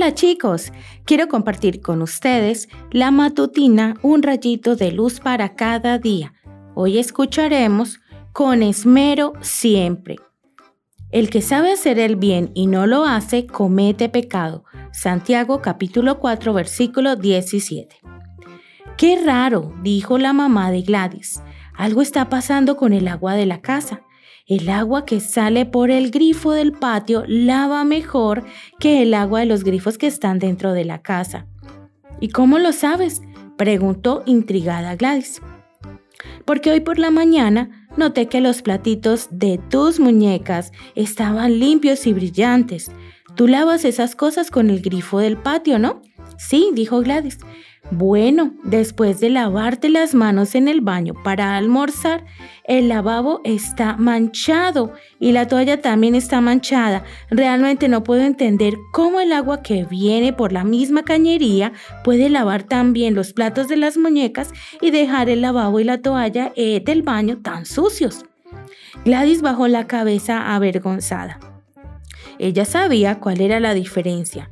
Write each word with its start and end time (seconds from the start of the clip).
Hola 0.00 0.14
chicos, 0.14 0.72
quiero 1.04 1.28
compartir 1.28 1.82
con 1.82 2.00
ustedes 2.00 2.70
la 2.90 3.10
matutina 3.10 3.96
Un 4.00 4.22
rayito 4.22 4.74
de 4.74 4.92
luz 4.92 5.20
para 5.20 5.54
cada 5.56 5.98
día. 5.98 6.32
Hoy 6.74 6.96
escucharemos 6.96 8.00
con 8.32 8.62
esmero 8.62 9.34
siempre. 9.42 10.16
El 11.10 11.28
que 11.28 11.42
sabe 11.42 11.70
hacer 11.70 11.98
el 11.98 12.16
bien 12.16 12.50
y 12.54 12.66
no 12.66 12.86
lo 12.86 13.04
hace, 13.04 13.46
comete 13.46 14.08
pecado. 14.08 14.64
Santiago 14.90 15.60
capítulo 15.60 16.18
4 16.18 16.54
versículo 16.54 17.16
17. 17.16 17.96
Qué 18.96 19.22
raro, 19.22 19.74
dijo 19.82 20.16
la 20.16 20.32
mamá 20.32 20.70
de 20.70 20.80
Gladys. 20.80 21.42
Algo 21.74 22.00
está 22.00 22.30
pasando 22.30 22.78
con 22.78 22.94
el 22.94 23.06
agua 23.06 23.34
de 23.34 23.44
la 23.44 23.60
casa. 23.60 24.00
El 24.50 24.68
agua 24.68 25.06
que 25.06 25.20
sale 25.20 25.64
por 25.64 25.92
el 25.92 26.10
grifo 26.10 26.50
del 26.50 26.72
patio 26.72 27.22
lava 27.28 27.84
mejor 27.84 28.44
que 28.80 29.00
el 29.00 29.14
agua 29.14 29.38
de 29.38 29.46
los 29.46 29.62
grifos 29.62 29.96
que 29.96 30.08
están 30.08 30.40
dentro 30.40 30.72
de 30.72 30.84
la 30.84 31.02
casa. 31.02 31.46
¿Y 32.18 32.30
cómo 32.30 32.58
lo 32.58 32.72
sabes? 32.72 33.22
preguntó 33.56 34.24
intrigada 34.26 34.96
Gladys. 34.96 35.40
Porque 36.44 36.72
hoy 36.72 36.80
por 36.80 36.98
la 36.98 37.12
mañana 37.12 37.86
noté 37.96 38.26
que 38.26 38.40
los 38.40 38.60
platitos 38.62 39.28
de 39.30 39.60
tus 39.70 40.00
muñecas 40.00 40.72
estaban 40.96 41.60
limpios 41.60 42.08
y 42.08 42.12
brillantes. 42.12 42.90
Tú 43.36 43.46
lavas 43.46 43.84
esas 43.84 44.16
cosas 44.16 44.50
con 44.50 44.68
el 44.68 44.82
grifo 44.82 45.20
del 45.20 45.36
patio, 45.36 45.78
¿no? 45.78 46.02
Sí, 46.38 46.70
dijo 46.72 47.00
Gladys. 47.00 47.38
Bueno, 47.90 48.54
después 48.62 49.18
de 49.18 49.30
lavarte 49.30 49.88
las 49.88 50.14
manos 50.14 50.54
en 50.54 50.68
el 50.68 50.80
baño 50.80 51.14
para 51.24 51.56
almorzar, 51.56 52.24
el 52.64 52.88
lavabo 52.88 53.40
está 53.42 53.96
manchado 53.96 54.92
y 55.18 55.32
la 55.32 55.48
toalla 55.48 55.80
también 55.80 56.14
está 56.14 56.40
manchada. 56.40 57.02
Realmente 57.30 57.88
no 57.88 58.04
puedo 58.04 58.22
entender 58.22 58.76
cómo 58.92 59.18
el 59.18 59.32
agua 59.32 59.62
que 59.62 59.84
viene 59.84 60.32
por 60.32 60.52
la 60.52 60.62
misma 60.62 61.02
cañería 61.02 61.72
puede 62.04 62.28
lavar 62.28 62.62
tan 62.62 62.92
bien 62.92 63.14
los 63.14 63.32
platos 63.32 63.66
de 63.66 63.76
las 63.76 63.96
muñecas 63.96 64.52
y 64.80 64.92
dejar 64.92 65.28
el 65.28 65.40
lavabo 65.40 65.80
y 65.80 65.84
la 65.84 66.00
toalla 66.00 66.52
eh, 66.54 66.80
del 66.84 67.02
baño 67.02 67.38
tan 67.38 67.66
sucios. 67.66 68.24
Gladys 69.04 69.42
bajó 69.42 69.66
la 69.66 69.88
cabeza 69.88 70.54
avergonzada. 70.54 71.40
Ella 72.38 72.64
sabía 72.64 73.18
cuál 73.18 73.40
era 73.40 73.58
la 73.58 73.74
diferencia. 73.74 74.50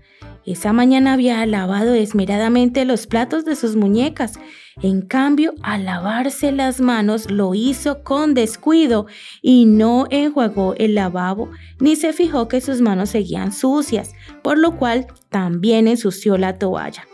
Esa 0.48 0.72
mañana 0.72 1.12
había 1.12 1.44
lavado 1.44 1.92
esmeradamente 1.92 2.86
los 2.86 3.06
platos 3.06 3.44
de 3.44 3.54
sus 3.54 3.76
muñecas. 3.76 4.40
En 4.80 5.02
cambio, 5.02 5.52
al 5.62 5.84
lavarse 5.84 6.52
las 6.52 6.80
manos 6.80 7.30
lo 7.30 7.54
hizo 7.54 8.02
con 8.02 8.32
descuido 8.32 9.04
y 9.42 9.66
no 9.66 10.06
enjuagó 10.08 10.74
el 10.78 10.94
lavabo 10.94 11.50
ni 11.80 11.96
se 11.96 12.14
fijó 12.14 12.48
que 12.48 12.62
sus 12.62 12.80
manos 12.80 13.10
seguían 13.10 13.52
sucias, 13.52 14.14
por 14.42 14.56
lo 14.56 14.78
cual 14.78 15.08
también 15.28 15.86
ensució 15.86 16.38
la 16.38 16.58
toalla. 16.58 17.06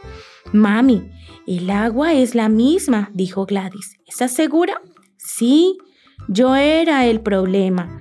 Mami, 0.53 1.11
el 1.49 1.69
agua 1.71 2.13
es 2.13 2.37
la 2.37 2.49
misma, 2.49 3.11
dijo 3.15 3.47
Gladys. 3.47 3.97
¿Estás 4.07 4.31
segura? 4.31 4.81
Sí, 5.17 5.77
yo 6.29 6.55
era 6.55 7.05
el 7.07 7.21
problema. 7.21 8.01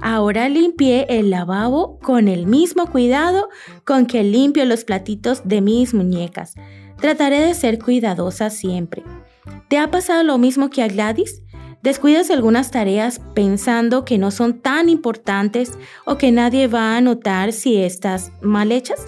Ahora 0.00 0.48
limpié 0.48 1.06
el 1.08 1.30
lavabo 1.30 1.98
con 1.98 2.28
el 2.28 2.46
mismo 2.46 2.86
cuidado 2.86 3.48
con 3.84 4.06
que 4.06 4.22
limpio 4.22 4.64
los 4.64 4.84
platitos 4.84 5.42
de 5.44 5.60
mis 5.60 5.94
muñecas. 5.94 6.54
Trataré 7.00 7.40
de 7.40 7.54
ser 7.54 7.78
cuidadosa 7.78 8.50
siempre. 8.50 9.02
¿Te 9.68 9.78
ha 9.78 9.90
pasado 9.90 10.22
lo 10.22 10.38
mismo 10.38 10.70
que 10.70 10.82
a 10.82 10.88
Gladys? 10.88 11.42
¿Descuidas 11.82 12.30
algunas 12.30 12.70
tareas 12.70 13.20
pensando 13.34 14.04
que 14.04 14.18
no 14.18 14.30
son 14.30 14.60
tan 14.60 14.88
importantes 14.88 15.72
o 16.04 16.18
que 16.18 16.30
nadie 16.30 16.68
va 16.68 16.96
a 16.96 17.00
notar 17.00 17.52
si 17.52 17.76
estás 17.78 18.32
mal 18.42 18.70
hechas? 18.70 19.06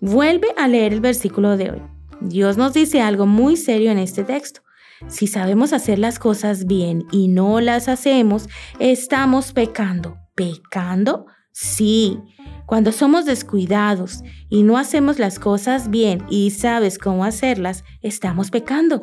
Vuelve 0.00 0.48
a 0.58 0.68
leer 0.68 0.92
el 0.92 1.00
versículo 1.00 1.56
de 1.56 1.70
hoy. 1.70 1.82
Dios 2.20 2.56
nos 2.56 2.74
dice 2.74 3.00
algo 3.00 3.26
muy 3.26 3.56
serio 3.56 3.90
en 3.90 3.98
este 3.98 4.22
texto. 4.22 4.63
Si 5.08 5.26
sabemos 5.26 5.72
hacer 5.72 5.98
las 5.98 6.18
cosas 6.18 6.66
bien 6.66 7.04
y 7.10 7.28
no 7.28 7.60
las 7.60 7.88
hacemos, 7.88 8.48
estamos 8.78 9.52
pecando. 9.52 10.18
¿Pecando? 10.34 11.26
Sí. 11.52 12.18
Cuando 12.66 12.92
somos 12.92 13.26
descuidados 13.26 14.22
y 14.48 14.62
no 14.62 14.78
hacemos 14.78 15.18
las 15.18 15.38
cosas 15.38 15.90
bien 15.90 16.24
y 16.30 16.50
sabes 16.50 16.98
cómo 16.98 17.24
hacerlas, 17.24 17.84
estamos 18.00 18.50
pecando. 18.50 19.02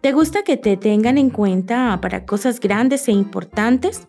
¿Te 0.00 0.12
gusta 0.12 0.42
que 0.42 0.56
te 0.56 0.76
tengan 0.76 1.18
en 1.18 1.30
cuenta 1.30 1.98
para 2.00 2.24
cosas 2.24 2.60
grandes 2.60 3.08
e 3.08 3.12
importantes? 3.12 4.08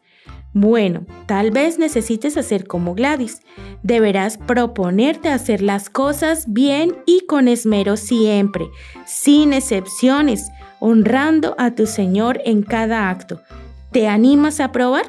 Bueno, 0.53 1.05
tal 1.25 1.51
vez 1.51 1.79
necesites 1.79 2.37
hacer 2.37 2.65
como 2.65 2.95
Gladys. 2.95 3.41
Deberás 3.83 4.37
proponerte 4.37 5.27
hacer 5.27 5.61
las 5.61 5.89
cosas 5.89 6.45
bien 6.47 6.95
y 7.05 7.25
con 7.25 7.49
esmero 7.49 7.97
siempre, 7.97 8.67
sin 9.05 9.51
excepciones, 9.51 10.49
honrando 10.85 11.55
a 11.57 11.71
tu 11.71 11.87
Señor 11.87 12.39
en 12.45 12.61
cada 12.61 13.09
acto. 13.09 13.41
¿Te 13.91 14.07
animas 14.07 14.59
a 14.59 14.71
probar? 14.71 15.05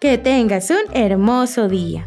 Que 0.00 0.18
tengas 0.18 0.68
un 0.68 0.82
hermoso 0.92 1.66
día. 1.66 2.06